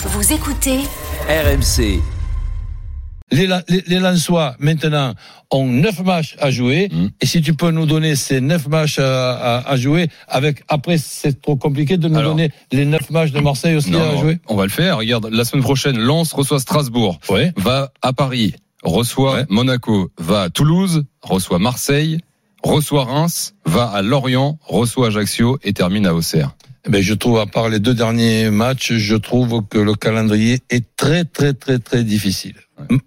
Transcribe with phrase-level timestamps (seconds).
[0.00, 0.78] Vous écoutez
[1.28, 2.00] RMC.
[3.30, 5.12] Les, les, les Lensois, maintenant,
[5.50, 6.88] ont neuf matchs à jouer.
[6.90, 7.08] Mm.
[7.20, 10.96] Et si tu peux nous donner ces neuf matchs à, à- à jouer, avec après,
[10.98, 12.32] c'est trop compliqué de nous Alors.
[12.32, 14.38] donner les neuf matchs de Marseille aussi Non, à non, jouer.
[14.48, 14.96] on va le faire.
[14.98, 17.52] Regarde, la semaine prochaine, Lens reçoit Strasbourg, Ouais.
[17.56, 19.46] va à Paris, reçoit Ouais.
[19.50, 22.20] Monaco, va à Toulouse, reçoit Marseille,
[22.62, 26.54] reçoit Reims, va à Lorient, reçoit Ajaccio et termine à Auxerre.
[26.88, 30.60] Eh Ben, je trouve, à part les deux derniers matchs, je trouve que le calendrier
[30.70, 32.54] est très, très, très, très difficile.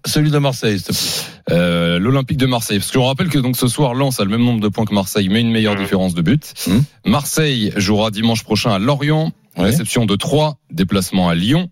[0.06, 1.56] Celui de Marseille, s'il te plaît.
[1.56, 2.78] Euh, L'Olympique de Marseille.
[2.78, 4.84] Parce que je rappelle que donc ce soir, Lens a le même nombre de points
[4.84, 6.54] que Marseille, mais une meilleure différence de but.
[6.68, 6.84] Mhm.
[7.06, 9.32] Marseille jouera dimanche prochain à Lorient.
[9.56, 9.64] Ouais.
[9.64, 11.68] Réception de Troyes, déplacement à Lyon.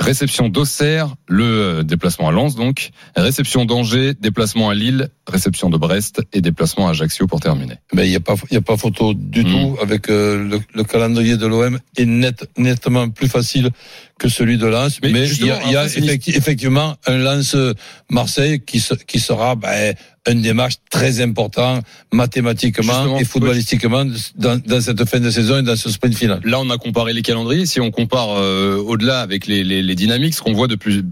[0.00, 2.90] Réception d'Auxerre, le euh, déplacement à Lens donc.
[3.14, 5.10] Réception d'Angers, déplacement à Lille.
[5.28, 7.74] Réception de Brest et déplacement à Ajaccio pour terminer.
[7.92, 9.50] Ben, il n'y a pas, il y a pas photo du Mm.
[9.52, 13.70] tout avec euh, le, le calendrier de l'OM est net, nettement plus facile
[14.18, 14.98] que celui de Lens.
[15.02, 17.56] Mais Mais, il y a, y effecti- effectivement un Lens
[18.10, 19.94] Marseille qui, se- qui sera ben,
[20.26, 21.80] un des matchs très importants
[22.12, 24.04] mathématiquement Justement, et footballistiquement
[24.36, 26.40] dans, dans cette fin de saison et dans ce sprint final.
[26.44, 27.66] Là, on a comparé les calendriers.
[27.66, 31.02] Si on compare euh, au-delà avec les, dynamiques, ce qu'on voit depuis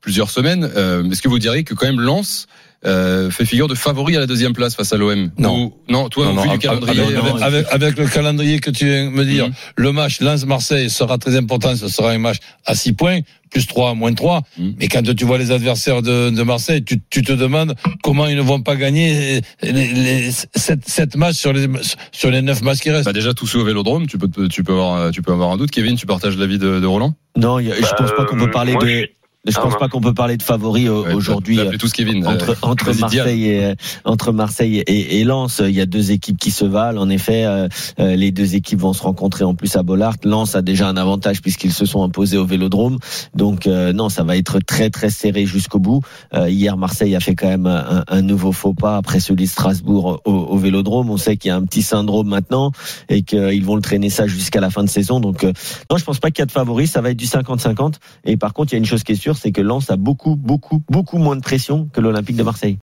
[0.00, 2.46] plusieurs semaines, euh, est-ce que vous diriez que quand même Lens
[2.84, 5.56] euh, fait figure de favori à la deuxième place face à l'OM Non.
[5.66, 7.02] Ou- non, toi, Non, au non, vu du avec, calendrier.
[7.02, 9.54] avec- euh, avec- avec- avec le calendrier que tu viens de me dire, Mhm.
[9.76, 11.74] le match Lens-Marseille sera très important.
[11.74, 14.42] Ce sera un match à 6 points, plus 3, moins 3.
[14.58, 14.74] Mhm.
[14.78, 18.36] Mais quand tu vois les adversaires de, de Marseille, tu, tu te demandes comment ils
[18.36, 21.66] ne vont pas gagner les, les, 7, matchs sur les,
[22.12, 23.06] sur les 9 matchs qui restent.
[23.06, 25.70] Bah déjà tous au Vélodrome, tu peux tu peux avoir tu peux avoir un doute.
[25.70, 27.14] Kevin, tu partages l'avis de, de Roland?
[27.36, 29.08] Non, a- je pense pas qu'on peut parler Bah, moi, de.
[29.46, 31.58] Je Je pense Ah, pas qu'on peut parler de favori euh, Ouais, aujourd'hui.
[31.78, 32.26] tous Kevin.
[32.26, 33.24] entre euh, entre vas-y, Diane.
[33.26, 36.64] Marseille et euh, entre Marseille et, et Lens, il y a deux équipes qui se
[36.64, 37.00] valent.
[37.00, 37.68] En effet, euh,
[38.00, 40.14] euh, les deux équipes vont se rencontrer en plus à Bollard.
[40.24, 42.98] Lens a déjà un avantage puisqu'ils se sont imposés au Vélodrome.
[43.34, 46.02] Donc euh, non, ça va être très très serré jusqu'au bout.
[46.34, 49.50] Euh, hier, Marseille a fait quand même un, un nouveau faux pas après celui de
[49.50, 51.10] Strasbourg au, Vélodrome.
[51.10, 52.72] On sait qu'il y a un petit syndrome maintenant
[53.08, 55.20] et qu'ils vont le traîner ça jusqu'à la fin de saison.
[55.20, 55.52] Donc euh,
[55.90, 56.90] non, je pense pas qu'il y a de favoris.
[56.90, 57.94] Ça va être du 50-50.
[58.24, 59.96] Et par contre, il y a une chose qui est sûre, c'est que Lens a
[59.96, 62.74] beaucoup beaucoup beaucoup moins de pression que l'Olympique de Marseille.